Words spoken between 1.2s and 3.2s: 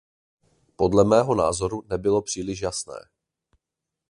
názoru nebylo příliš jasné.